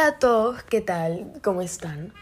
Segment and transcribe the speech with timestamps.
[0.00, 1.30] Hola a todos, ¿qué tal?
[1.42, 2.14] ¿Cómo están?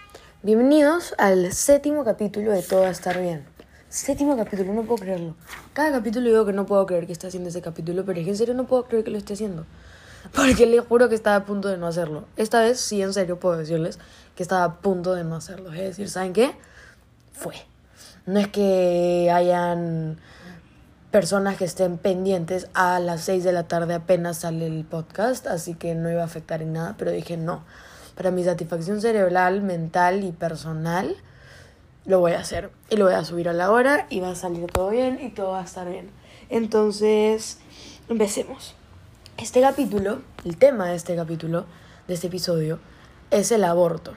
[0.42, 3.46] Bienvenidos al séptimo capítulo de Todo va a estar bien.
[3.88, 5.36] Séptimo capítulo, no puedo creerlo.
[5.74, 8.30] Cada capítulo digo que no puedo creer que esté haciendo ese capítulo, pero es que
[8.32, 9.64] en serio no puedo creer que lo esté haciendo.
[10.34, 12.24] Porque le juro que estaba a punto de no hacerlo.
[12.36, 14.00] Esta vez sí, en serio puedo decirles
[14.34, 15.72] que estaba a punto de no hacerlo.
[15.72, 16.56] Es decir, ¿saben qué?
[17.32, 17.54] Fue.
[18.26, 20.18] No es que hayan
[21.10, 25.74] personas que estén pendientes a las 6 de la tarde apenas sale el podcast, así
[25.74, 27.64] que no iba a afectar en nada, pero dije no.
[28.14, 31.16] Para mi satisfacción cerebral, mental y personal,
[32.04, 32.70] lo voy a hacer.
[32.90, 35.30] Y lo voy a subir a la hora y va a salir todo bien y
[35.30, 36.10] todo va a estar bien.
[36.50, 37.58] Entonces,
[38.08, 38.74] empecemos.
[39.36, 41.64] Este capítulo, el tema de este capítulo,
[42.08, 42.80] de este episodio,
[43.30, 44.14] es el aborto.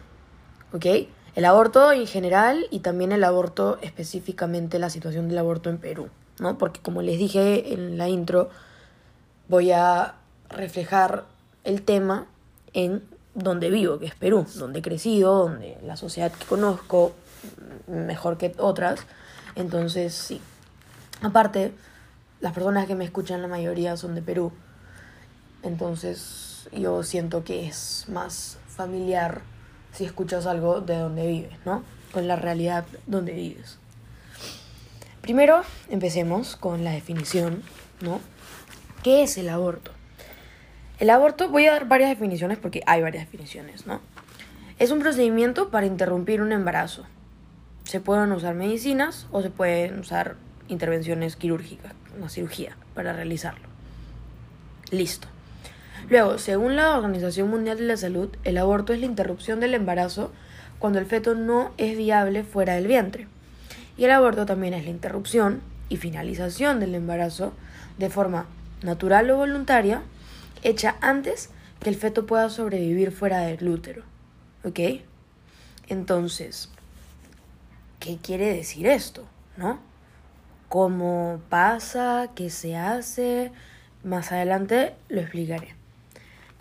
[0.74, 0.86] ¿Ok?
[1.36, 6.10] El aborto en general y también el aborto específicamente, la situación del aborto en Perú.
[6.40, 6.58] ¿no?
[6.58, 8.50] Porque como les dije en la intro,
[9.48, 10.16] voy a
[10.50, 11.26] reflejar
[11.64, 12.26] el tema
[12.74, 17.14] en donde vivo, que es Perú, donde he crecido, donde la sociedad que conozco
[17.88, 19.02] mejor que otras.
[19.56, 20.42] Entonces, sí.
[21.22, 21.74] Aparte,
[22.40, 24.52] las personas que me escuchan, la mayoría son de Perú.
[25.64, 29.42] Entonces, yo siento que es más familiar
[29.94, 31.84] si escuchas algo de donde vives, ¿no?
[32.12, 33.78] Con la realidad donde vives.
[35.22, 37.62] Primero, empecemos con la definición,
[38.02, 38.20] ¿no?
[39.04, 39.92] ¿Qué es el aborto?
[41.00, 44.02] El aborto, voy a dar varias definiciones porque hay varias definiciones, ¿no?
[44.80, 47.06] Es un procedimiento para interrumpir un embarazo.
[47.84, 53.68] Se pueden usar medicinas o se pueden usar intervenciones quirúrgicas, una cirugía, para realizarlo.
[54.90, 55.28] Listo.
[56.10, 60.32] Luego, según la Organización Mundial de la Salud, el aborto es la interrupción del embarazo
[60.80, 63.28] cuando el feto no es viable fuera del vientre.
[63.98, 67.54] Y el aborto también es la interrupción y finalización del embarazo
[67.98, 68.48] de forma
[68.82, 70.02] natural o voluntaria,
[70.64, 71.50] hecha antes
[71.80, 74.04] que el feto pueda sobrevivir fuera del útero.
[74.64, 74.80] ¿Ok?
[75.88, 76.70] Entonces,
[78.00, 79.26] ¿qué quiere decir esto?
[79.58, 79.80] ¿No?
[80.70, 82.30] ¿Cómo pasa?
[82.34, 83.52] ¿Qué se hace?
[84.04, 85.81] Más adelante lo explicaré.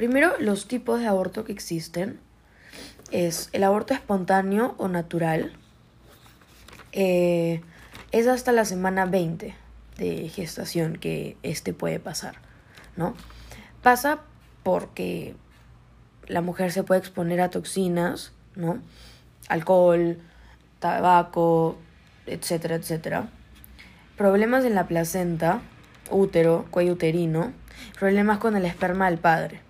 [0.01, 2.19] Primero, los tipos de aborto que existen
[3.11, 5.53] es el aborto espontáneo o natural,
[6.93, 7.61] eh,
[8.11, 9.55] es hasta la semana 20
[9.99, 12.37] de gestación que este puede pasar,
[12.97, 13.15] ¿no?
[13.83, 14.21] Pasa
[14.63, 15.35] porque
[16.29, 18.79] la mujer se puede exponer a toxinas, ¿no?
[19.49, 20.17] Alcohol,
[20.79, 21.77] tabaco,
[22.25, 23.29] etcétera, etcétera.
[24.17, 25.61] Problemas en la placenta,
[26.11, 27.53] útero, cuello uterino,
[27.99, 29.61] problemas con el esperma del padre.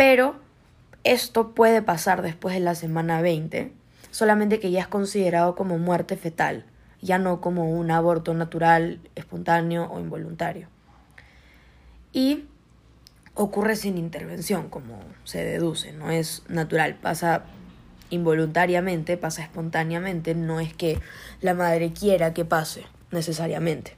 [0.00, 0.34] Pero
[1.04, 3.70] esto puede pasar después de la semana 20
[4.10, 6.64] solamente que ya es considerado como muerte fetal,
[7.02, 10.68] ya no como un aborto natural, espontáneo o involuntario.
[12.14, 12.46] Y
[13.34, 17.42] ocurre sin intervención, como se deduce, no es natural, pasa
[18.08, 20.98] involuntariamente, pasa espontáneamente, no es que
[21.42, 23.96] la madre quiera que pase necesariamente.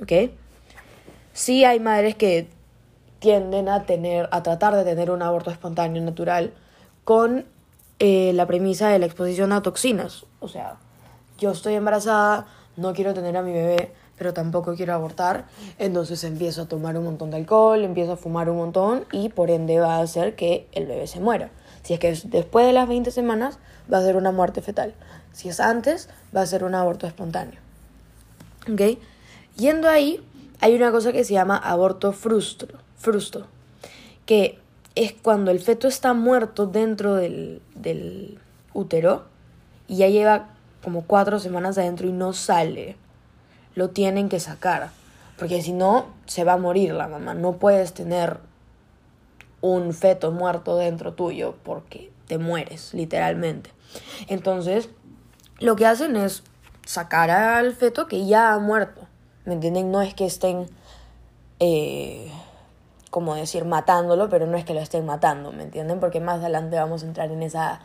[0.00, 0.32] ¿Ok?
[1.34, 2.48] Sí hay madres que
[3.22, 6.52] tienden a tener, a tratar de tener un aborto espontáneo natural
[7.04, 7.46] con
[8.00, 10.26] eh, la premisa de la exposición a toxinas.
[10.40, 10.74] O sea,
[11.38, 12.46] yo estoy embarazada,
[12.76, 15.44] no quiero tener a mi bebé, pero tampoco quiero abortar,
[15.78, 19.50] entonces empiezo a tomar un montón de alcohol, empiezo a fumar un montón y por
[19.50, 21.50] ende va a hacer que el bebé se muera.
[21.84, 23.60] Si es que después de las 20 semanas
[23.92, 24.94] va a ser una muerte fetal.
[25.32, 27.60] Si es antes, va a ser un aborto espontáneo.
[28.70, 28.98] ¿Ok?
[29.56, 30.20] Yendo ahí,
[30.62, 33.48] hay una cosa que se llama aborto frustro, frusto,
[34.26, 34.60] que
[34.94, 38.38] es cuando el feto está muerto dentro del, del
[38.72, 39.24] útero
[39.88, 40.50] y ya lleva
[40.82, 42.96] como cuatro semanas adentro y no sale.
[43.74, 44.90] Lo tienen que sacar.
[45.36, 47.34] Porque si no, se va a morir la mamá.
[47.34, 48.38] No puedes tener
[49.60, 53.70] un feto muerto dentro tuyo porque te mueres, literalmente.
[54.28, 54.90] Entonces,
[55.58, 56.44] lo que hacen es
[56.86, 59.08] sacar al feto que ya ha muerto.
[59.44, 59.90] ¿Me entienden?
[59.90, 60.68] No es que estén
[61.58, 62.30] eh,
[63.12, 66.00] como decir, matándolo, pero no es que lo estén matando, ¿me entienden?
[66.00, 67.80] Porque más adelante vamos a entrar en esa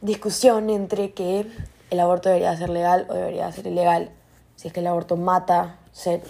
[0.00, 1.46] discusión entre que
[1.90, 4.10] el aborto debería ser legal o debería ser ilegal,
[4.56, 5.76] si es que el aborto mata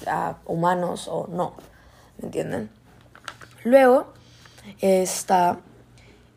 [0.08, 1.54] a humanos o no,
[2.18, 2.70] ¿me entienden?
[3.62, 4.12] Luego
[4.80, 5.60] está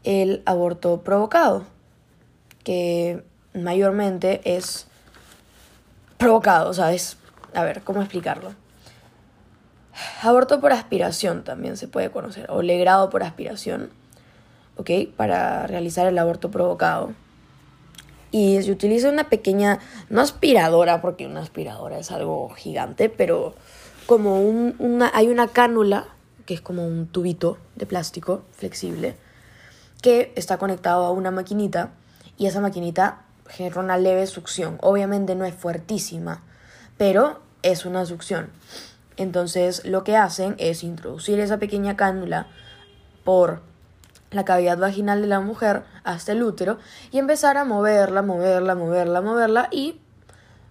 [0.03, 1.63] el aborto provocado,
[2.63, 3.23] que
[3.55, 4.85] mayormente es
[6.19, 7.17] provocado, ¿sabes?
[7.53, 8.53] A ver, ¿cómo explicarlo?
[10.21, 13.89] Aborto por aspiración también se puede conocer, o legrado por aspiración,
[14.77, 14.89] ¿ok?
[15.17, 17.13] Para realizar el aborto provocado.
[18.31, 23.53] Y se utiliza una pequeña, no aspiradora, porque una aspiradora es algo gigante, pero
[24.05, 26.07] como una, hay una cánula,
[26.45, 29.15] que es como un tubito de plástico flexible,
[30.01, 31.91] que está conectado a una maquinita
[32.37, 34.77] y esa maquinita genera una leve succión.
[34.81, 36.41] Obviamente no es fuertísima,
[37.01, 38.51] pero es una succión.
[39.17, 42.45] Entonces lo que hacen es introducir esa pequeña cánula
[43.23, 43.63] por
[44.29, 46.77] la cavidad vaginal de la mujer hasta el útero
[47.09, 49.99] y empezar a moverla, moverla, moverla, moverla y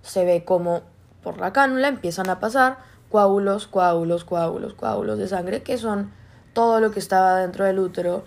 [0.03, 0.83] se ve como
[1.21, 2.79] por la cánula empiezan a pasar
[3.11, 6.13] coágulos, coágulos, coágulos, coágulos de sangre que son
[6.53, 8.23] todo lo que estaba dentro del útero,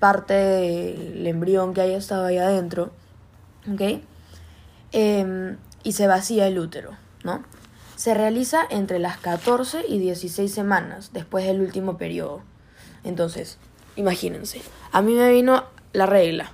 [0.00, 2.92] parte del embrión que haya estado ahí adentro,
[3.70, 4.00] ¿ok?
[4.92, 7.44] Em, y se vacía el útero, ¿no?
[7.96, 12.42] Se realiza entre las 14 y 16 semanas después del último periodo.
[13.04, 13.58] Entonces,
[13.96, 16.52] imagínense, a mí me vino la regla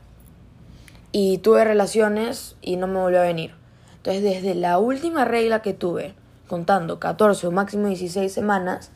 [1.12, 3.54] y tuve relaciones y no me volvió a venir.
[3.96, 6.14] Entonces, desde la última regla que tuve,
[6.46, 8.90] contando 14 o máximo 16 semanas,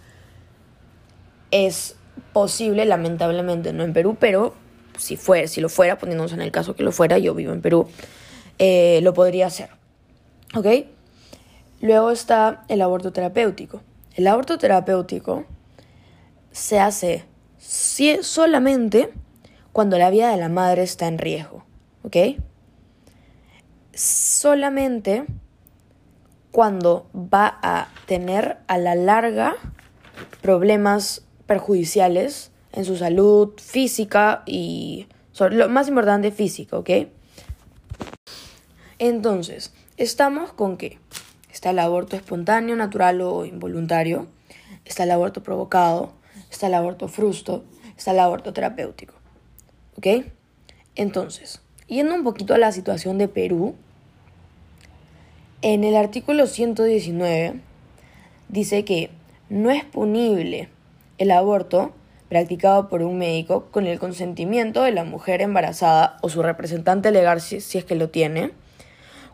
[1.51, 1.97] es
[2.33, 4.55] posible, lamentablemente no en Perú, pero
[4.99, 7.61] si, fue, si lo fuera, poniéndonos en el caso que lo fuera, yo vivo en
[7.61, 7.89] Perú,
[8.59, 9.71] eh, lo podría hacer.
[10.55, 10.67] ¿Ok?
[11.83, 13.83] Luego está el aborto terapéutico.
[14.15, 15.45] El aborto terapéutico
[16.53, 17.25] se hace
[17.59, 19.13] solamente
[19.73, 21.65] cuando la vida de la madre está en riesgo,
[22.05, 22.17] ¿ok?
[23.93, 25.25] Solamente
[26.53, 29.57] cuando va a tener a la larga
[30.41, 35.09] problemas perjudiciales en su salud física y
[35.51, 36.91] lo más importante física, ¿ok?
[39.01, 41.01] Entonces, estamos con que
[41.63, 44.27] está el aborto espontáneo, natural o involuntario,
[44.85, 46.13] está el aborto provocado,
[46.51, 47.63] está el aborto frusto,
[47.97, 49.15] está el aborto terapéutico.
[49.97, 50.27] ¿Ok?
[50.97, 53.77] Entonces, yendo un poquito a la situación de Perú,
[55.61, 57.61] en el artículo 119
[58.49, 59.11] dice que
[59.49, 60.69] no es punible
[61.19, 61.93] el aborto
[62.29, 67.41] practicado por un médico con el consentimiento de la mujer embarazada o su representante legal
[67.41, 68.51] si, si, es que lo tiene,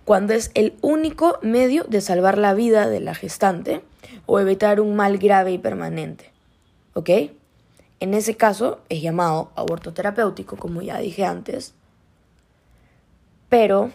[0.09, 3.83] cuando es el único medio de salvar la vida de la gestante
[4.25, 6.33] o evitar un mal grave y permanente.
[6.95, 7.11] ¿Ok?
[8.01, 11.75] En ese caso es llamado aborto terapéutico, como ya dije antes,
[13.51, 13.91] pero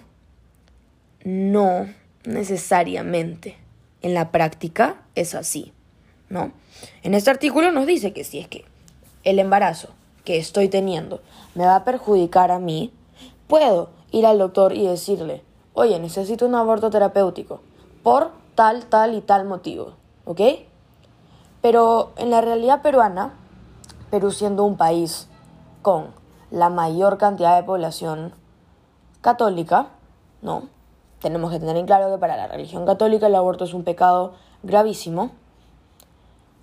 [1.23, 1.89] no
[2.25, 3.57] necesariamente
[4.03, 5.73] en la práctica es así,
[6.29, 6.51] ¿no?
[7.01, 8.65] En este artículo nos dice que si es que
[9.23, 9.89] el embarazo
[10.25, 11.23] que estoy teniendo
[11.55, 12.93] me va a perjudicar a mí,
[13.47, 15.41] puedo ir al doctor y decirle,
[15.73, 17.61] oye, necesito un aborto terapéutico
[18.03, 19.93] por tal, tal y tal motivo,
[20.25, 20.41] ¿ok?
[21.61, 23.33] Pero en la realidad peruana,
[24.11, 25.27] Perú siendo un país
[25.81, 26.07] con
[26.51, 28.33] la mayor cantidad de población
[29.21, 29.87] católica,
[30.41, 30.63] ¿no?
[31.19, 34.33] Tenemos que tener en claro que para la religión católica el aborto es un pecado
[34.61, 35.31] gravísimo.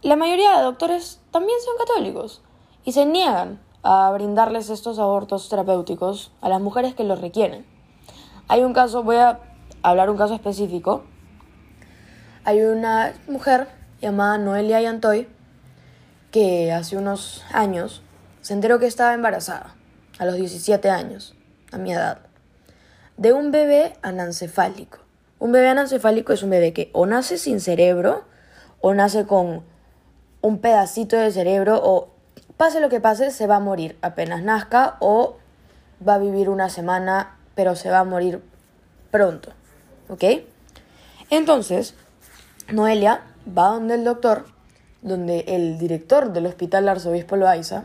[0.03, 2.43] La mayoría de doctores también son católicos
[2.85, 7.67] y se niegan a brindarles estos abortos terapéuticos a las mujeres que los requieren.
[8.51, 9.39] Hay un caso, voy a
[9.81, 11.05] hablar un caso específico.
[12.43, 13.69] Hay una mujer
[14.01, 15.29] llamada Noelia Yantoy,
[16.33, 18.03] que hace unos años
[18.41, 19.77] se enteró que estaba embarazada,
[20.19, 21.37] a los 17 años,
[21.71, 22.23] a mi edad,
[23.19, 24.99] de un bebé anancefálico.
[25.39, 28.25] Un bebé anancefálico es un bebé que o nace sin cerebro,
[28.81, 29.63] o nace con
[30.41, 32.09] un pedacito de cerebro, o
[32.57, 35.37] pase lo que pase, se va a morir apenas nazca, o
[36.05, 38.43] va a vivir una semana, pero se va a morir
[39.11, 39.51] pronto.
[40.09, 40.25] ¿Ok?
[41.29, 41.95] Entonces,
[42.73, 44.47] Noelia va donde el doctor,
[45.03, 47.85] donde el director del hospital arzobispo Loaiza,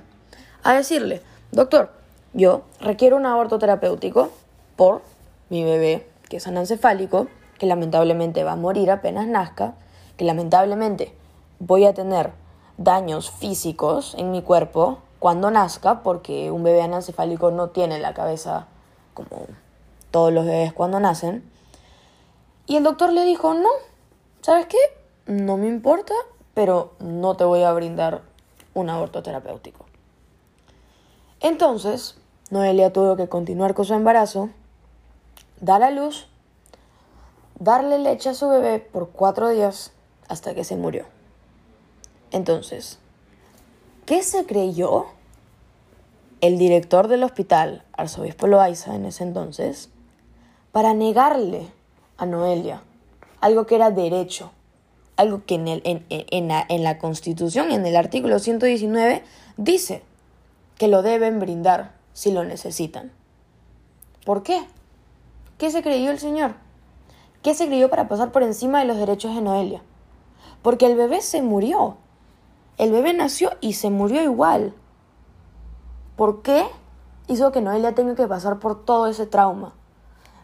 [0.63, 1.91] a decirle, doctor,
[2.31, 4.29] yo requiero un aborto terapéutico
[4.77, 5.01] por
[5.49, 7.27] mi bebé, que es anencefálico,
[7.59, 9.73] que lamentablemente va a morir apenas nazca,
[10.15, 11.13] que lamentablemente
[11.59, 12.31] voy a tener
[12.77, 18.67] daños físicos en mi cuerpo cuando nazca, porque un bebé anencefálico no tiene la cabeza
[19.13, 19.47] como
[20.15, 21.43] todos los bebés cuando nacen.
[22.67, 23.67] Y el doctor le dijo, no,
[24.39, 24.77] ¿sabes qué?
[25.25, 26.13] no me importa,
[26.53, 28.21] pero no te voy a brindar
[28.73, 29.85] un aborto terapéutico.
[31.41, 32.15] Entonces,
[32.49, 34.51] Noelia tuvo que continuar con su embarazo,
[35.59, 36.29] dar a luz,
[37.59, 39.91] darle leche a su bebé por cuatro días
[40.29, 41.07] hasta que se murió.
[42.31, 42.99] Entonces,
[44.05, 45.07] ¿qué se creyó
[46.39, 49.89] el director del hospital, arzobispo Loaiza en ese entonces,
[50.75, 51.71] para negarle
[52.17, 52.83] a Noelia
[53.39, 54.51] algo que era derecho
[55.15, 59.23] algo que en, la, la Constitución, en el artículo 119,
[59.55, 60.03] dice
[60.77, 63.13] que lo deben brindar si lo necesitan.
[64.25, 64.67] ¿Por qué?
[65.57, 66.55] ¿Qué se creyó el Señor?
[67.41, 69.81] ¿Qué se creyó para pasar por encima de los derechos de Noelia?
[70.61, 71.95] Porque el bebé se murió.
[72.77, 74.73] El bebé nació y se murió igual.
[76.17, 76.65] ¿Por qué?
[77.29, 79.73] hizo que Noelia tenga que pasar por todo ese trauma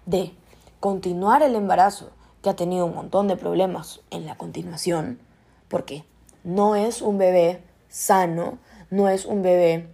[0.05, 0.33] de
[0.79, 5.19] continuar el embarazo, que ha tenido un montón de problemas en la continuación,
[5.67, 6.03] porque
[6.43, 8.57] no es un bebé sano,
[8.89, 9.87] no es un bebé,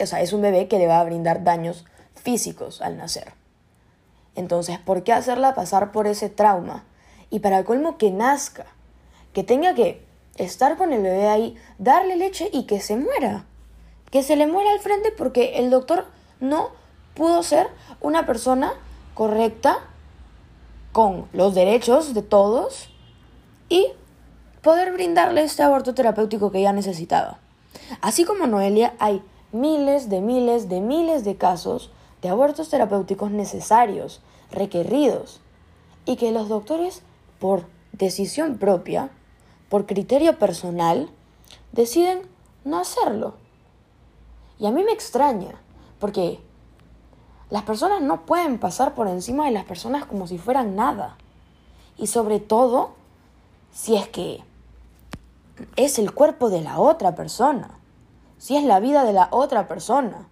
[0.00, 1.84] o sea, es un bebé que le va a brindar daños
[2.14, 3.34] físicos al nacer.
[4.34, 6.84] Entonces, ¿por qué hacerla pasar por ese trauma?
[7.30, 8.66] Y para colmo que nazca,
[9.32, 10.04] que tenga que
[10.36, 13.44] estar con el bebé ahí, darle leche y que se muera.
[14.10, 16.06] Que se le muera al frente porque el doctor
[16.40, 16.70] no
[17.14, 17.68] pudo ser
[18.00, 18.74] una persona
[19.16, 19.78] correcta
[20.92, 22.90] con los derechos de todos
[23.70, 23.88] y
[24.62, 27.38] poder brindarle este aborto terapéutico que ella necesitaba.
[28.02, 34.20] Así como Noelia, hay miles de miles de miles de casos de abortos terapéuticos necesarios,
[34.50, 35.40] requeridos,
[36.04, 37.02] y que los doctores,
[37.38, 39.08] por decisión propia,
[39.70, 41.08] por criterio personal,
[41.72, 42.20] deciden
[42.64, 43.34] no hacerlo.
[44.58, 45.58] Y a mí me extraña,
[45.98, 46.38] porque
[47.50, 51.16] las personas no pueden pasar por encima de las personas como si fueran nada.
[51.96, 52.90] Y sobre todo,
[53.72, 54.42] si es que
[55.76, 57.70] es el cuerpo de la otra persona,
[58.38, 60.28] si es la vida de la otra persona.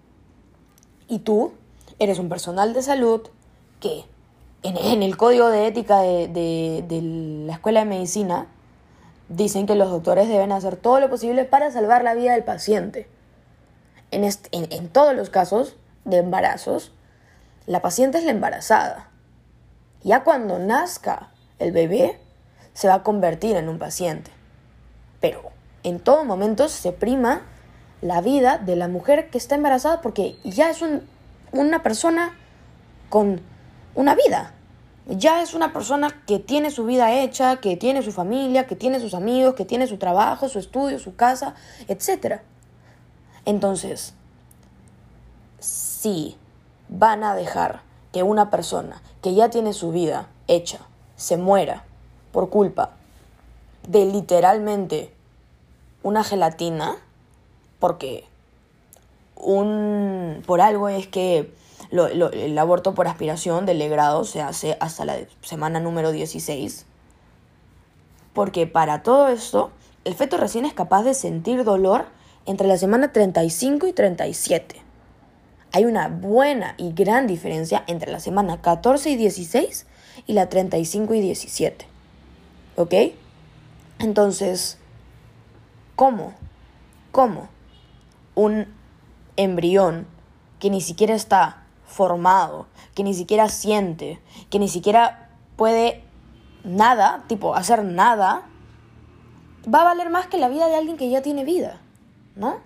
[1.08, 1.52] Y tú
[1.98, 3.22] eres un personal de salud
[3.80, 4.04] que
[4.62, 8.46] en, el código de ética de, la escuela de medicina
[9.28, 13.06] dicen que los doctores deben hacer todo lo posible para salvar la vida del paciente.
[14.10, 16.92] En, en todos los casos de embarazos,
[17.66, 19.08] la paciente es la embarazada.
[20.02, 22.20] Ya cuando nazca el bebé,
[22.74, 24.30] se va a convertir en un paciente.
[25.20, 25.50] Pero
[25.82, 27.42] en todo momento se prima
[28.02, 30.84] la vida de la mujer que está embarazada porque ya es
[31.52, 32.36] una persona
[33.08, 33.40] con
[33.94, 34.52] una vida.
[35.06, 39.00] Ya es una persona que tiene su vida hecha, que tiene su familia, que tiene
[39.00, 41.54] sus amigos, que tiene su trabajo, su estudio, su casa,
[41.88, 42.40] etc.
[43.44, 44.14] Entonces,
[45.60, 46.36] sí
[46.94, 47.82] van a dejar
[48.12, 50.78] que una persona que ya tiene su vida hecha
[51.16, 51.84] se muera
[52.32, 52.90] por culpa
[53.88, 55.12] de literalmente
[56.02, 56.96] una gelatina,
[57.80, 58.24] porque
[59.36, 61.52] un por algo es que
[61.90, 66.86] el aborto por aspiración del legrado se hace hasta la semana número 16.
[68.32, 69.70] Porque para todo esto,
[70.04, 72.06] el feto recién es capaz de sentir dolor
[72.46, 74.83] entre la semana 35 y 37
[75.74, 79.86] hay una buena y gran diferencia entre la semana 14 y 16
[80.24, 81.88] y la 35 y 17.
[82.76, 82.94] ¿Ok?
[83.98, 84.78] Entonces,
[85.96, 86.32] ¿cómo?
[87.10, 87.48] ¿Cómo?
[88.36, 88.68] Un
[89.36, 90.06] embrión
[90.60, 96.04] que ni siquiera está formado, que ni siquiera siente, que ni siquiera puede
[96.62, 98.46] nada, tipo hacer nada,
[99.66, 101.80] va a valer más que la vida de alguien que ya tiene vida,
[102.36, 102.60] ¿no?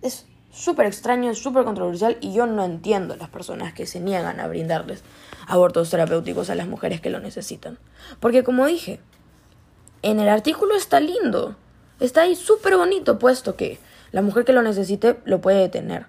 [0.00, 4.48] Es súper extraño, súper controversial y yo no entiendo las personas que se niegan a
[4.48, 5.02] brindarles
[5.46, 7.78] abortos terapéuticos a las mujeres que lo necesitan.
[8.20, 8.98] Porque como dije,
[10.02, 11.56] en el artículo está lindo,
[12.00, 13.78] está ahí súper bonito puesto que
[14.12, 16.06] la mujer que lo necesite lo puede tener.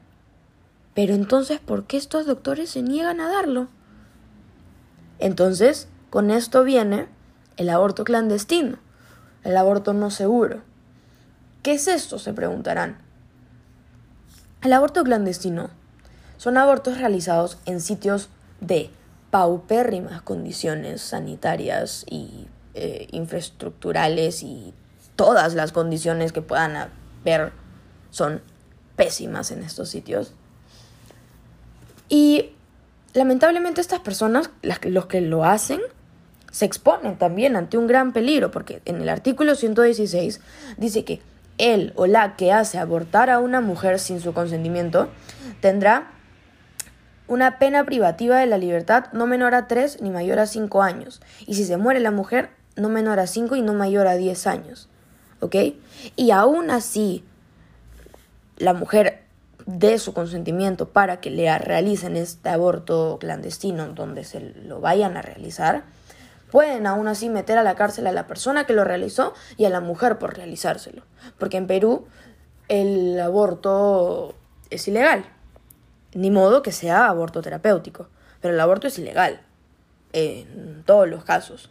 [0.94, 3.68] Pero entonces, ¿por qué estos doctores se niegan a darlo?
[5.20, 7.08] Entonces, con esto viene
[7.58, 8.78] el aborto clandestino,
[9.44, 10.62] el aborto no seguro.
[11.64, 12.18] ¿Qué es esto?
[12.18, 13.07] se preguntarán.
[14.64, 15.70] El aborto clandestino
[16.38, 18.90] son abortos realizados en sitios de
[19.30, 24.74] paupérrimas condiciones sanitarias y eh, infraestructurales y
[25.16, 27.52] todas las condiciones que puedan haber
[28.10, 28.42] son
[28.96, 30.34] pésimas en estos sitios.
[32.10, 32.52] Y
[33.14, 35.82] lamentablemente estas personas, los que lo hacen,
[36.52, 40.40] se exponen también ante un gran peligro, porque en el artículo 116
[40.78, 41.22] dice que
[41.58, 45.10] él o la que hace abortar a una mujer sin su consentimiento
[45.62, 46.12] tendrá
[47.28, 51.22] una pena privativa de la libertad no menor a 3 ni mayor a 5 años.
[51.46, 54.48] Y si se muere la mujer, no menor a 5 y no mayor a 10
[54.48, 54.90] años.
[55.40, 55.56] ¿Ok?
[56.16, 57.24] Y aún así,
[58.58, 59.24] la mujer
[59.66, 65.22] dé su consentimiento para que le realicen este aborto clandestino donde se lo vayan a
[65.22, 65.84] realizar,
[66.52, 69.70] Pueden aún así meter a la cárcel a la persona que lo realizó y a
[69.70, 71.04] la mujer por realizárselo.
[71.38, 72.08] Porque en Perú
[72.70, 74.36] el aborto
[74.70, 75.26] es ilegal.
[76.14, 78.08] Ni modo que sea aborto terapéutico.
[78.42, 79.42] Pero el aborto es ilegal.
[80.14, 81.70] En todos los casos.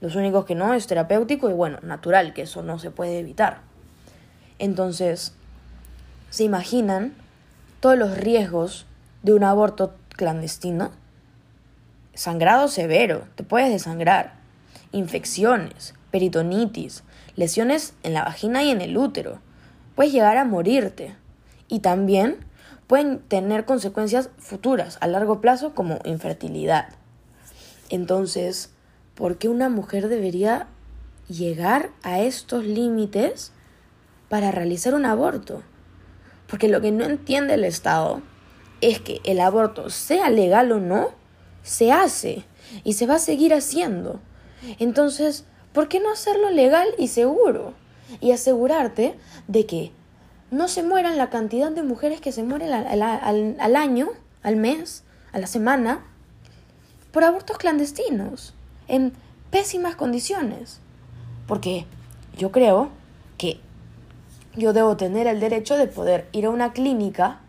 [0.00, 3.62] Los únicos que no es terapéutico y bueno, natural, que eso no se puede evitar.
[4.60, 5.34] Entonces,
[6.30, 7.14] ¿se imaginan
[7.80, 8.86] todos los riesgos
[9.24, 10.92] de un aborto clandestino?
[12.18, 14.32] Sangrado severo, te puedes desangrar,
[14.90, 17.04] infecciones, peritonitis,
[17.36, 19.38] lesiones en la vagina y en el útero,
[19.94, 21.14] puedes llegar a morirte
[21.68, 22.38] y también
[22.88, 26.88] pueden tener consecuencias futuras a largo plazo como infertilidad.
[27.88, 28.72] Entonces,
[29.14, 30.66] ¿por qué una mujer debería
[31.28, 33.52] llegar a estos límites
[34.28, 35.62] para realizar un aborto?
[36.48, 38.22] Porque lo que no entiende el Estado
[38.80, 41.17] es que el aborto, sea legal o no,
[41.68, 42.44] se hace
[42.82, 44.20] y se va a seguir haciendo.
[44.78, 47.74] Entonces, ¿por qué no hacerlo legal y seguro?
[48.20, 49.16] Y asegurarte
[49.48, 49.92] de que
[50.50, 54.08] no se mueran la cantidad de mujeres que se mueren al, al, año,
[54.42, 56.06] al mes, a la semana,
[57.12, 58.54] por abortos clandestinos,
[58.88, 59.12] en
[59.50, 60.80] pésimas condiciones.
[61.46, 61.84] Porque
[62.38, 62.88] yo creo
[63.36, 63.60] que
[64.56, 67.40] yo debo tener el derecho de poder ir a una clínica,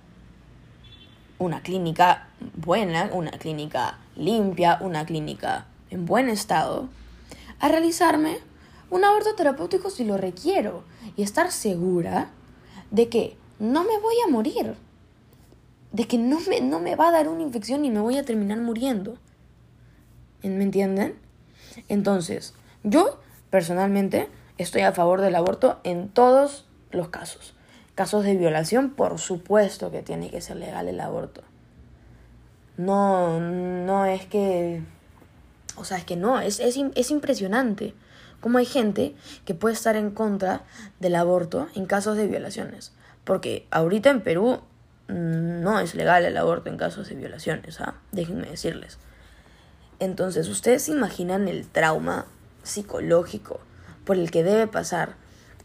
[1.37, 6.89] una clínica buena, una clínica limpia, una clínica en buen estado,
[7.59, 8.37] a realizarme
[8.89, 10.83] un aborto terapéutico si lo requiero
[11.15, 12.29] y estar segura
[12.91, 14.75] de que no me voy a morir,
[15.91, 18.25] de que no me, no me va a dar una infección y me voy a
[18.25, 19.17] terminar muriendo.
[20.41, 21.15] ¿Me entienden?
[21.87, 27.55] Entonces, yo personalmente estoy a favor del aborto en todos los casos.
[27.95, 31.43] Casos de violación, por supuesto que tiene que ser legal el aborto.
[32.79, 34.81] No, no es que...
[35.75, 37.93] O sea, es que no, es, es, es impresionante
[38.39, 40.63] cómo hay gente que puede estar en contra
[41.01, 42.93] del aborto en casos de violaciones.
[43.25, 44.61] Porque ahorita en Perú
[45.09, 47.95] no es legal el aborto en casos de violaciones, ¿ah?
[48.13, 48.97] déjenme decirles.
[49.99, 52.27] Entonces, ¿ustedes se imaginan el trauma
[52.63, 53.59] psicológico
[54.05, 55.15] por el que debe pasar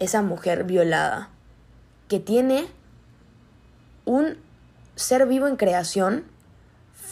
[0.01, 1.29] esa mujer violada
[2.09, 2.67] que tiene
[4.05, 4.37] un
[4.97, 6.34] ser vivo en creación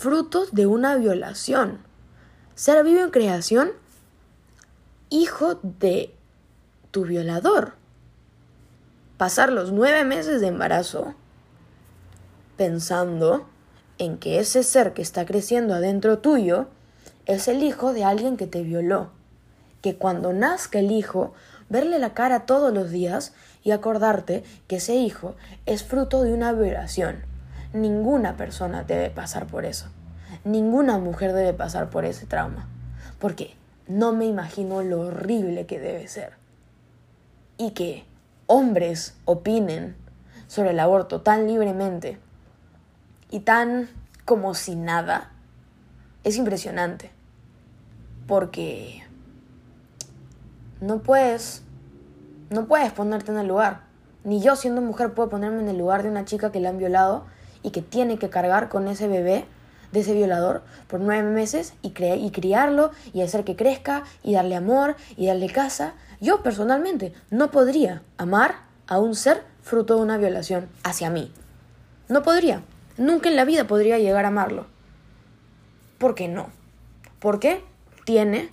[0.03, 1.79] fruto de una violación?
[2.57, 3.71] Ser vivo en creación
[5.11, 6.13] hijo de
[6.91, 7.75] tu violador.
[9.17, 11.15] Pasar los nueve meses de embarazo
[12.57, 13.47] pensando
[13.99, 16.67] en que ese ser que está creciendo adentro tuyo
[17.27, 19.11] es el hijo de alguien que te violó.
[19.83, 21.33] Que cuando nazca el hijo,
[21.69, 26.53] verle la cara todos los días y acordarte que ese hijo es fruto de una
[26.53, 27.23] violación.
[27.73, 29.87] Ninguna persona debe pasar por eso.
[30.45, 32.69] Ninguna mujer debe pasar por ese trauma.
[33.19, 33.55] Porque
[33.87, 36.33] no me imagino lo horrible que debe ser.
[37.59, 38.05] Y que
[38.47, 39.97] hombres opinen
[40.49, 42.19] sobre el aborto tan libremente
[43.31, 43.89] y tan
[44.25, 45.31] como si nada,
[46.25, 47.11] es impresionante.
[48.27, 49.03] Porque
[50.81, 51.63] no puedes,
[52.51, 53.83] no puedes ponerte en el lugar.
[54.25, 56.79] Ni yo siendo mujer puedo ponerme en el lugar de una chica que la han
[56.79, 57.25] violado
[57.63, 59.47] y que tiene que cargar con ese bebé
[59.93, 64.57] de ese violador por nueve meses y, y criarlo y hacer que crezca y darle
[64.57, 65.95] amor y darle casa.
[66.21, 71.33] Yo personalmente no podría amar a un ser fruto de una violación hacia mí.
[72.09, 72.63] No podría.
[72.97, 74.67] Nunca en la vida podría llegar a amarlo.
[75.99, 76.51] ¿Por qué no?
[77.21, 77.65] Porque
[78.05, 78.53] tiene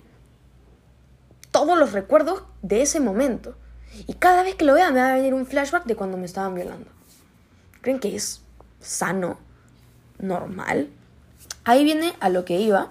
[1.50, 3.56] todos los recuerdos de ese momento.
[4.06, 6.26] Y cada vez que lo vea me va a venir un flashback de cuando me
[6.26, 6.88] estaban violando.
[7.80, 8.42] ¿Creen que es
[8.80, 9.38] sano?
[10.18, 10.90] ¿Normal?
[11.64, 12.90] Ahí viene a lo que iba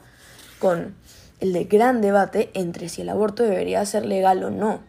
[0.60, 0.96] con
[1.40, 4.82] el de gran debate entre si el aborto debería ser legal o no.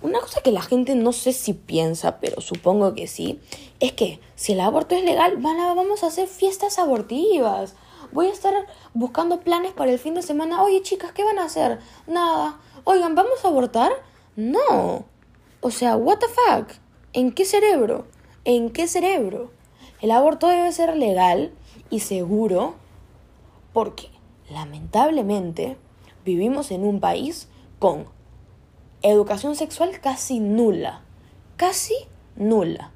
[0.00, 3.40] Una cosa que la gente no sé si piensa, pero supongo que sí,
[3.78, 7.74] es que si el aborto es legal, vamos a hacer fiestas abortivas.
[8.10, 8.52] Voy a estar
[8.94, 10.62] buscando planes para el fin de semana.
[10.62, 11.78] Oye, chicas, ¿qué van a hacer?
[12.06, 12.58] Nada.
[12.84, 13.92] Oigan, ¿vamos a abortar?
[14.34, 15.04] No.
[15.60, 16.68] O sea, what the fuck?
[17.12, 18.06] ¿En qué cerebro?
[18.44, 19.52] ¿En qué cerebro?
[20.00, 21.52] El aborto debe ser legal
[21.92, 22.74] y seguro
[23.74, 24.08] porque
[24.48, 25.76] lamentablemente
[26.24, 28.06] vivimos en un país con
[29.02, 31.02] educación sexual casi nula,
[31.56, 31.94] casi
[32.34, 32.92] nula.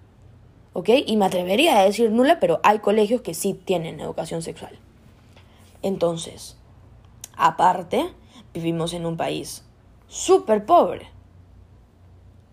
[0.72, 0.88] ¿Ok?
[1.06, 4.78] Y me atrevería a decir nula, pero hay colegios que sí tienen educación sexual.
[5.82, 6.56] Entonces,
[7.36, 8.10] aparte,
[8.54, 9.62] vivimos en un país
[10.08, 11.10] súper pobre.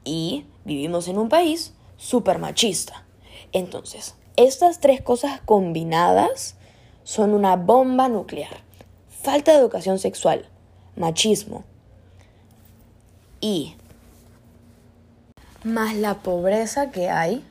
[0.03, 3.05] Y vivimos en un país súper machista.
[3.53, 6.55] Entonces, estas tres cosas combinadas
[7.03, 8.61] son una bomba nuclear.
[9.21, 10.47] Falta de educación sexual,
[10.95, 11.63] machismo
[13.39, 13.75] y
[15.63, 17.43] más la pobreza que hay,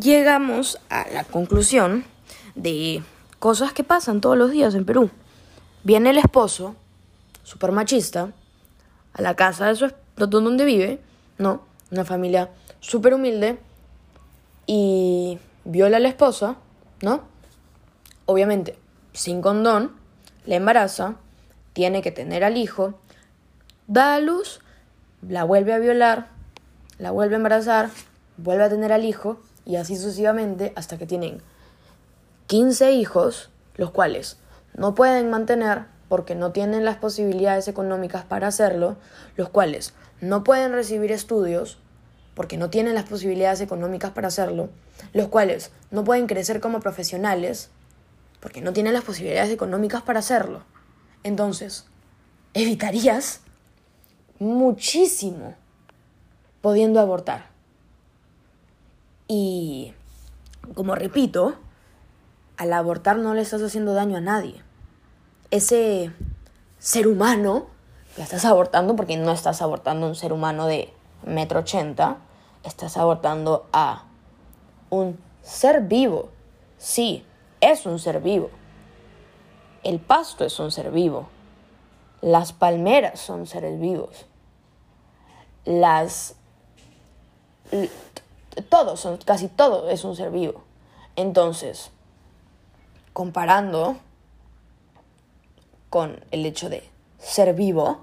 [0.00, 2.04] llegamos a la conclusión
[2.54, 3.02] de
[3.38, 5.10] cosas que pasan todos los días en Perú.
[5.84, 6.74] Viene el esposo,
[7.42, 8.32] super machista,
[9.14, 11.00] a la casa de su donde vive,
[11.38, 11.62] ¿no?
[11.90, 13.58] Una familia súper humilde,
[14.66, 16.56] y viola a la esposa,
[17.02, 17.22] ¿no?
[18.26, 18.78] Obviamente,
[19.12, 19.92] sin condón,
[20.46, 21.16] le embaraza,
[21.72, 22.94] tiene que tener al hijo,
[23.86, 24.60] da a luz,
[25.26, 26.28] la vuelve a violar,
[26.98, 27.90] la vuelve a embarazar,
[28.36, 31.42] vuelve a tener al hijo y así sucesivamente hasta que tienen
[32.46, 34.36] 15 hijos, los cuales
[34.74, 38.96] no pueden mantener porque no tienen las posibilidades económicas para hacerlo,
[39.36, 41.78] los cuales no pueden recibir estudios
[42.34, 44.70] porque no tienen las posibilidades económicas para hacerlo,
[45.12, 47.70] los cuales no pueden crecer como profesionales
[48.40, 50.64] porque no tienen las posibilidades económicas para hacerlo.
[51.22, 51.86] Entonces,
[52.54, 53.40] evitarías
[54.38, 55.54] muchísimo
[56.60, 57.50] pudiendo abortar.
[59.28, 59.94] Y,
[60.74, 61.56] como repito,
[62.56, 64.62] al abortar no le estás haciendo daño a nadie.
[65.50, 66.10] Ese
[66.78, 67.66] ser humano
[68.16, 70.92] que estás abortando, porque no estás abortando un ser humano de
[71.24, 72.18] metro ochenta,
[72.62, 74.04] estás abortando a
[74.90, 76.30] un ser vivo.
[76.78, 77.24] Sí,
[77.60, 78.50] es un ser vivo.
[79.82, 81.28] El pasto es un ser vivo.
[82.20, 84.26] Las palmeras son seres vivos.
[85.64, 86.36] Las...
[88.68, 90.62] Todo, son, casi todo es un ser vivo.
[91.16, 91.90] Entonces,
[93.12, 93.96] comparando
[95.90, 98.02] con el hecho de ser vivo,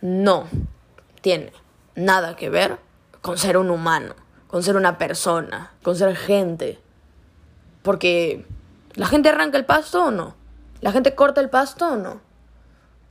[0.00, 0.44] no
[1.20, 1.52] tiene
[1.94, 2.78] nada que ver
[3.20, 4.14] con ser un humano,
[4.48, 6.80] con ser una persona, con ser gente.
[7.82, 8.46] Porque
[8.94, 10.34] la gente arranca el pasto o no.
[10.80, 12.20] La gente corta el pasto o no.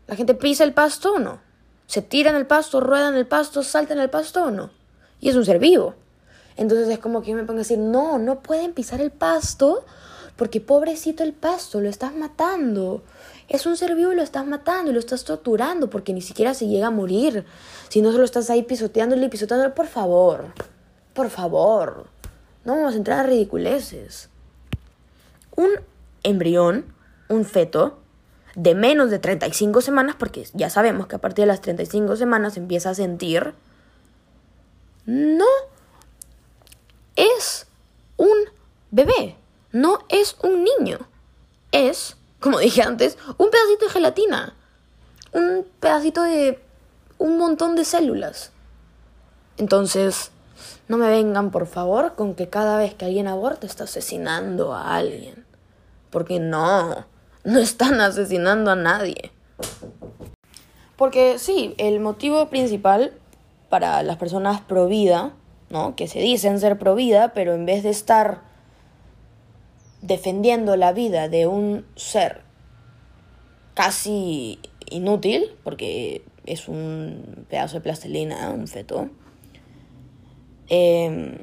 [0.08, 1.40] ¿La gente pisa el pasto o no?
[1.88, 4.72] ¿Se tira en el pasto, rueda en el pasto, salta en el pasto o no?
[5.20, 5.96] Y es un ser vivo.
[6.58, 9.86] Entonces es como que me pongo a decir, no, no pueden pisar el pasto
[10.36, 13.04] porque pobrecito el pasto, lo estás matando.
[13.48, 16.54] Es un ser vivo y lo estás matando y lo estás torturando porque ni siquiera
[16.54, 17.46] se llega a morir.
[17.90, 20.54] Si no solo estás ahí pisoteándole y pisoteándole, por favor,
[21.14, 22.08] por favor.
[22.64, 24.30] No vamos a entrar a ridiculeces.
[25.56, 25.70] Un
[26.24, 26.86] embrión,
[27.28, 28.00] un feto,
[28.56, 32.58] de menos de 35 semanas, porque ya sabemos que a partir de las 35 semanas
[32.58, 33.54] empieza a sentir,
[35.06, 35.46] no
[37.16, 37.68] es
[38.18, 38.38] un
[38.92, 39.36] bebé,
[39.72, 41.00] no es un niño,
[41.72, 44.56] es, como dije antes, un pedacito de gelatina,
[45.34, 46.60] un pedacito de
[47.18, 48.52] un montón de células.
[49.58, 50.32] Entonces,
[50.88, 54.96] no me vengan, por favor, con que cada vez que alguien aborta está asesinando a
[54.96, 55.46] alguien.
[56.10, 57.06] Porque no,
[57.44, 59.32] no están asesinando a nadie.
[60.98, 63.14] Porque sí, el motivo principal
[63.70, 65.32] para las personas pro vida,
[65.70, 65.96] ¿no?
[65.96, 68.42] Que se dicen ser pro vida, pero en vez de estar
[70.02, 72.42] defendiendo la vida de un ser
[73.74, 74.60] casi
[74.90, 79.10] inútil, porque es un pedazo de plastilina, un feto,
[80.70, 81.38] eh,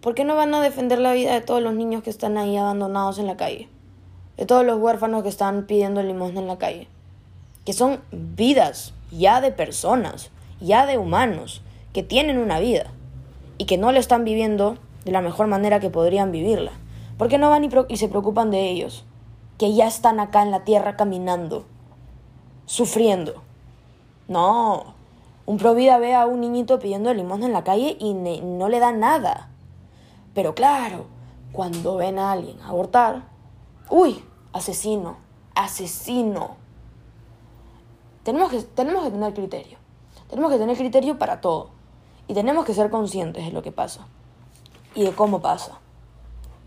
[0.00, 2.56] ¿por qué no van a defender la vida de todos los niños que están ahí
[2.56, 3.68] abandonados en la calle?
[4.36, 6.88] de todos los huérfanos que están pidiendo limosna en la calle,
[7.64, 12.86] que son vidas ya de personas, ya de humanos, que tienen una vida
[13.58, 16.72] y que no la están viviendo de la mejor manera que podrían vivirla.
[17.22, 19.04] ¿Por qué no van y, y se preocupan de ellos?
[19.56, 21.66] Que ya están acá en la tierra caminando,
[22.66, 23.44] sufriendo.
[24.26, 24.94] No,
[25.46, 28.90] un provida ve a un niñito pidiendo limosna en la calle y no le da
[28.90, 29.50] nada.
[30.34, 31.06] Pero claro,
[31.52, 33.28] cuando ven a alguien abortar,
[33.88, 35.18] uy, asesino,
[35.54, 36.56] asesino.
[38.24, 39.78] Tenemos que, tenemos que tener criterio.
[40.28, 41.70] Tenemos que tener criterio para todo.
[42.26, 44.08] Y tenemos que ser conscientes de lo que pasa.
[44.96, 45.78] Y de cómo pasa.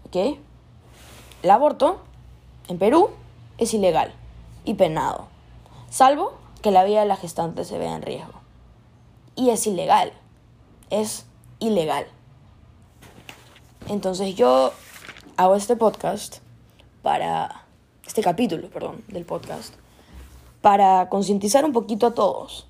[0.05, 0.44] ¿Ok?
[1.43, 1.99] El aborto
[2.67, 3.09] en Perú
[3.57, 4.13] es ilegal
[4.63, 5.27] y penado.
[5.89, 8.41] Salvo que la vida de la gestante se vea en riesgo.
[9.35, 10.13] Y es ilegal.
[10.89, 11.25] Es
[11.59, 12.07] ilegal.
[13.87, 14.71] Entonces yo
[15.37, 16.37] hago este podcast
[17.03, 17.65] para
[18.05, 19.75] este capítulo, perdón, del podcast,
[20.61, 22.67] para concientizar un poquito a todos,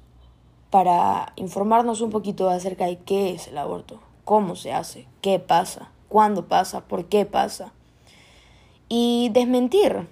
[0.69, 5.89] para informarnos un poquito acerca de qué es el aborto, cómo se hace, qué pasa,
[6.10, 7.71] cuándo pasa, por qué pasa.
[8.97, 10.08] Y desmentir,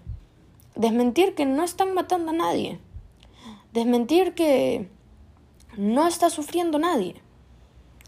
[0.76, 2.82] desmentir que no están matando a nadie,
[3.72, 4.90] desmentir que
[5.78, 7.16] no está sufriendo nadie,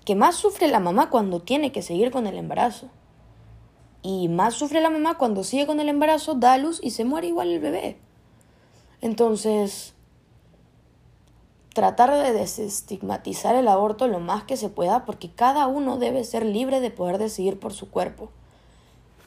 [0.04, 2.90] que más sufre la mamá cuando tiene que seguir con el embarazo
[4.02, 7.28] y más sufre la mamá cuando sigue con el embarazo, da luz y se muere
[7.28, 7.98] igual el bebé.
[9.00, 9.94] Entonces,
[11.74, 16.46] tratar de desestigmatizar el aborto lo más que se pueda porque cada uno debe ser
[16.46, 18.30] libre de poder decidir por su cuerpo.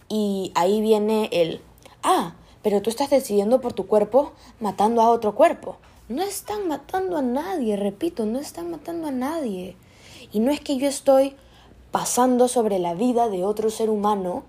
[0.09, 1.61] Y ahí viene el,
[2.03, 5.77] ah, pero tú estás decidiendo por tu cuerpo matando a otro cuerpo.
[6.09, 9.77] No están matando a nadie, repito, no están matando a nadie.
[10.33, 11.37] Y no es que yo estoy
[11.91, 14.45] pasando sobre la vida de otro ser humano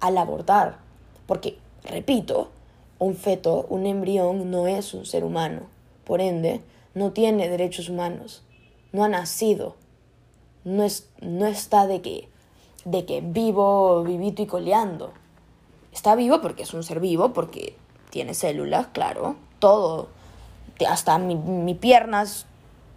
[0.00, 0.78] al abortar.
[1.26, 2.50] Porque, repito,
[2.98, 5.62] un feto, un embrión no es un ser humano.
[6.04, 6.62] Por ende,
[6.94, 8.42] no tiene derechos humanos.
[8.92, 9.76] No ha nacido.
[10.64, 12.28] no, es, no está de que,
[12.84, 15.12] de que vivo, vivito y coleando.
[15.92, 17.76] Está vivo porque es un ser vivo, porque
[18.10, 20.08] tiene células, claro, todo,
[20.88, 22.46] hasta mi, mi piernas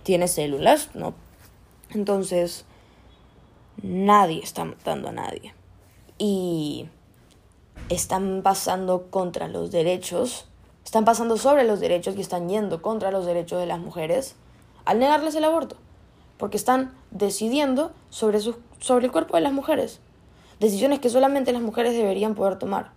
[0.04, 1.14] tiene células, ¿no?
[1.92, 2.66] Entonces,
[3.82, 5.54] nadie está matando a nadie.
[6.18, 6.88] Y
[7.90, 10.48] están pasando contra los derechos,
[10.86, 14.36] están pasando sobre los derechos y están yendo contra los derechos de las mujeres
[14.86, 15.78] al negarles el aborto,
[16.38, 20.02] porque están decidiendo sobre, su, sobre el cuerpo de las mujeres,
[20.60, 22.92] decisiones que solamente las mujeres deberían poder tomar,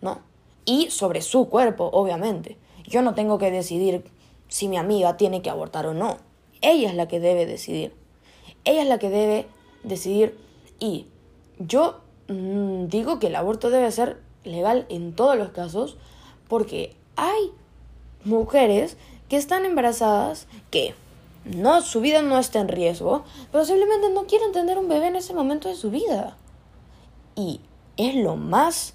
[0.00, 0.20] ¿no?
[0.64, 2.56] Y sobre su cuerpo, obviamente.
[2.86, 4.02] Yo no tengo que decidir
[4.48, 6.16] si mi amiga tiene que abortar o no.
[6.62, 7.92] Ella es la que debe decidir.
[8.64, 9.46] Ella es la que debe
[9.82, 10.38] decidir
[10.80, 11.04] y
[11.58, 15.98] yo mm, digo que el aborto debe ser legal en todos los casos
[16.48, 17.50] porque hay
[18.24, 18.96] mujeres
[19.28, 20.94] que están embarazadas que
[21.44, 25.16] no su vida no está en riesgo, pero simplemente no quieren tener un bebé en
[25.16, 26.36] ese momento de su vida.
[27.36, 27.60] Y
[27.96, 28.94] es lo más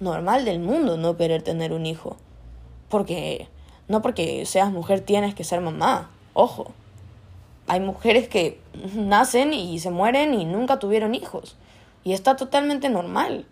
[0.00, 2.16] normal del mundo no querer tener un hijo.
[2.88, 3.48] Porque
[3.86, 6.72] no porque seas mujer tienes que ser mamá, ojo
[7.68, 8.60] hay mujeres que
[8.94, 11.56] nacen y se mueren y nunca tuvieron hijos.
[12.02, 13.46] Y está totalmente normal.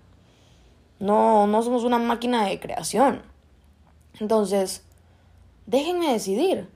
[0.98, 3.20] No, no somos una máquina de creación.
[4.18, 4.82] Entonces,
[5.66, 6.66] déjenme decidir.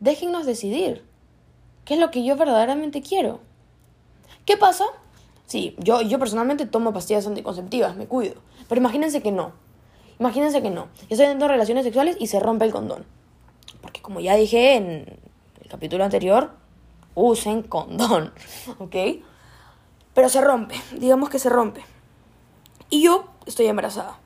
[0.00, 1.04] Déjennos decidir.
[1.84, 3.40] ¿Qué es lo que yo verdaderamente quiero?
[4.44, 4.84] ¿Qué pasa?
[5.46, 8.34] Sí, yo, yo personalmente tomo pastillas anticonceptivas, me cuido.
[8.68, 9.52] Pero imagínense que no.
[10.18, 10.88] Imagínense que no.
[11.02, 13.04] Estoy teniendo relaciones sexuales y se rompe el condón.
[13.80, 15.18] Porque como ya dije en
[15.68, 16.50] capítulo anterior,
[17.14, 18.32] usen condón,
[18.78, 18.96] ¿ok?
[20.14, 21.84] Pero se rompe, digamos que se rompe.
[22.88, 24.18] Y yo estoy embarazada.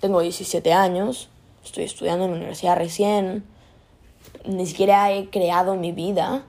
[0.00, 1.28] Tengo 17 años,
[1.64, 3.44] estoy estudiando en la universidad recién,
[4.44, 6.44] ni siquiera he creado mi vida.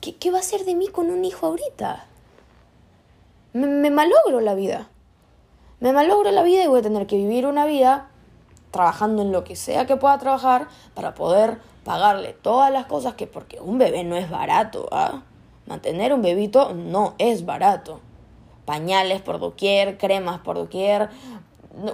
[0.00, 2.06] ¿Qué, qué va a ser de mí con un hijo ahorita?
[3.52, 4.88] Me, me malogro la vida.
[5.80, 8.08] Me malogro la vida y voy a tener que vivir una vida
[8.70, 13.26] trabajando en lo que sea que pueda trabajar para poder pagarle todas las cosas que
[13.26, 15.22] porque un bebé no es barato, ¿ah?
[15.66, 18.00] Mantener un bebito no es barato.
[18.64, 21.08] Pañales por doquier, cremas por doquier.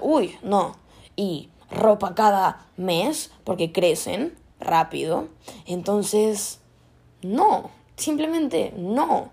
[0.00, 0.76] Uy, no.
[1.14, 5.28] Y ropa cada mes porque crecen rápido.
[5.66, 6.60] Entonces,
[7.22, 7.70] no.
[7.96, 9.30] Simplemente no.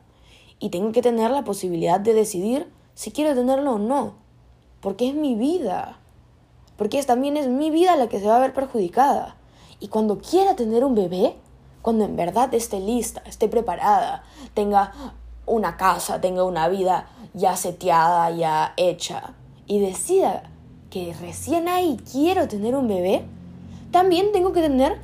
[0.60, 4.16] Y tengo que tener la posibilidad de decidir si quiero tenerlo o no.
[4.82, 6.00] Porque es mi vida.
[6.78, 9.36] Porque también es mi vida la que se va a ver perjudicada.
[9.80, 11.36] Y cuando quiera tener un bebé,
[11.82, 14.94] cuando en verdad esté lista, esté preparada, tenga
[15.46, 19.34] una casa, tenga una vida ya seteada, ya hecha,
[19.66, 20.44] y decida
[20.90, 23.26] que recién ahí quiero tener un bebé,
[23.92, 25.00] también tengo que tener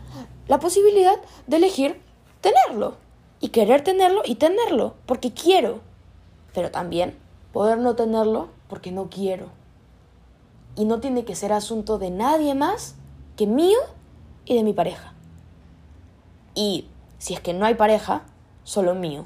[0.47, 1.15] la posibilidad
[1.47, 2.01] de elegir
[2.41, 2.95] tenerlo.
[3.39, 5.81] Y querer tenerlo y tenerlo, porque quiero.
[6.53, 7.17] Pero también
[7.51, 9.47] poder no tenerlo porque no quiero.
[10.75, 12.95] Y no tiene que ser asunto de nadie más
[13.35, 13.79] que mío
[14.45, 15.13] y de mi pareja.
[16.55, 18.23] Y si es que no hay pareja,
[18.63, 19.25] solo mío.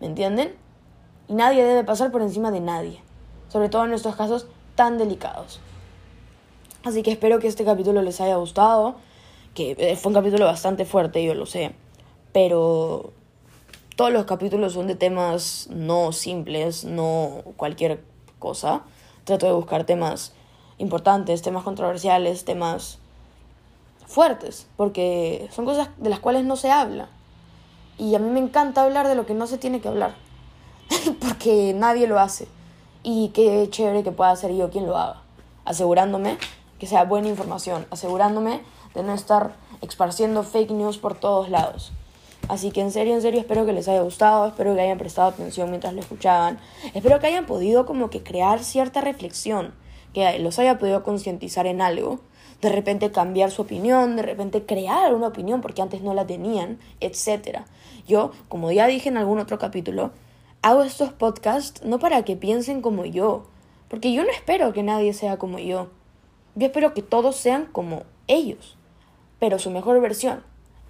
[0.00, 0.54] ¿Me entienden?
[1.28, 3.00] Y nadie debe pasar por encima de nadie,
[3.48, 5.60] sobre todo en estos casos tan delicados.
[6.84, 8.96] Así que espero que este capítulo les haya gustado,
[9.54, 11.72] que eh, fue un capítulo bastante fuerte, yo lo sé,
[12.32, 13.12] pero
[13.96, 18.02] todos los capítulos son de temas no simples, no cualquier
[18.40, 18.82] cosa.
[19.22, 20.32] Trato de buscar temas
[20.78, 22.98] importantes, temas controversiales, temas
[24.06, 27.08] fuertes, porque son cosas de las cuales no se habla.
[27.96, 30.14] Y a mí me encanta hablar de lo que no se tiene que hablar,
[31.20, 32.48] porque nadie lo hace.
[33.04, 35.22] Y qué chévere que pueda ser yo quien lo haga,
[35.64, 36.36] asegurándome
[36.78, 38.60] que sea buena información, asegurándome
[38.94, 41.92] de no estar esparciendo fake news por todos lados.
[42.48, 45.28] Así que en serio, en serio, espero que les haya gustado, espero que hayan prestado
[45.28, 46.58] atención mientras lo escuchaban,
[46.92, 49.74] espero que hayan podido como que crear cierta reflexión,
[50.12, 52.20] que los haya podido concientizar en algo
[52.64, 56.78] de repente cambiar su opinión, de repente crear una opinión porque antes no la tenían,
[57.00, 57.60] etc.
[58.06, 60.12] Yo, como ya dije en algún otro capítulo,
[60.62, 63.44] hago estos podcasts no para que piensen como yo,
[63.88, 65.88] porque yo no espero que nadie sea como yo.
[66.54, 68.78] Yo espero que todos sean como ellos,
[69.38, 70.42] pero su mejor versión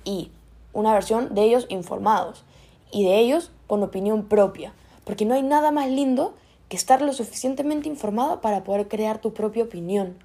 [0.04, 0.30] y
[0.72, 2.44] una versión de ellos informados
[2.92, 4.72] y de ellos con opinión propia,
[5.04, 6.34] porque no hay nada más lindo
[6.68, 10.16] que estar lo suficientemente informado para poder crear tu propia opinión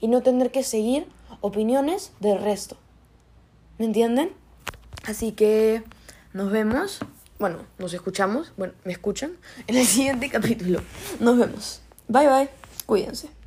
[0.00, 1.06] y no tener que seguir
[1.40, 2.76] opiniones del resto.
[3.78, 4.32] ¿Me entienden?
[5.06, 5.82] Así que
[6.32, 6.98] nos vemos,
[7.38, 9.32] bueno, nos escuchamos, bueno, me escuchan
[9.66, 10.80] en el siguiente capítulo.
[11.20, 11.80] Nos vemos.
[12.08, 12.48] Bye bye,
[12.86, 13.37] cuídense.